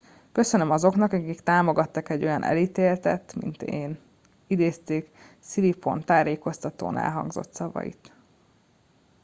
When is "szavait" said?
7.53-8.13